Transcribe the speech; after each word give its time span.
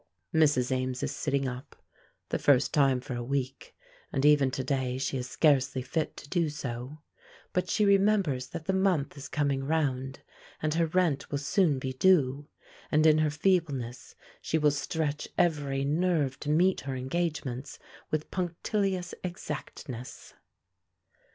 Mrs. 0.33 0.71
Ames 0.71 1.03
is 1.03 1.15
sitting 1.15 1.47
up, 1.47 1.75
the 2.29 2.39
first 2.39 2.73
time 2.73 3.01
for 3.01 3.13
a 3.13 3.21
week, 3.21 3.75
and 4.11 4.25
even 4.25 4.49
to 4.49 4.63
day 4.63 4.97
she 4.97 5.15
is 5.19 5.29
scarcely 5.29 5.83
fit 5.83 6.17
to 6.17 6.27
do 6.27 6.49
so; 6.49 7.03
but 7.53 7.69
she 7.69 7.85
remembers 7.85 8.47
that 8.47 8.65
the 8.65 8.73
month 8.73 9.15
is 9.15 9.27
coming 9.29 9.63
round, 9.63 10.21
and 10.59 10.73
her 10.73 10.87
rent 10.87 11.29
will 11.29 11.37
soon 11.37 11.77
be 11.77 11.93
due; 11.93 12.47
and 12.91 13.05
in 13.05 13.19
her 13.19 13.29
feebleness 13.29 14.15
she 14.41 14.57
will 14.57 14.71
stretch 14.71 15.27
every 15.37 15.85
nerve 15.85 16.39
to 16.39 16.49
meet 16.49 16.81
her 16.81 16.95
engagements 16.95 17.77
with 18.09 18.31
punctilious 18.31 19.13
exactness. 19.23 20.33